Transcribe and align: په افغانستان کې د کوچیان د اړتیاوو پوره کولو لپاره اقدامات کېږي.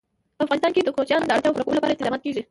په 0.37 0.41
افغانستان 0.45 0.71
کې 0.75 0.81
د 0.83 0.89
کوچیان 0.95 1.21
د 1.23 1.31
اړتیاوو 1.35 1.55
پوره 1.55 1.65
کولو 1.65 1.77
لپاره 1.77 1.93
اقدامات 1.95 2.21
کېږي. 2.23 2.39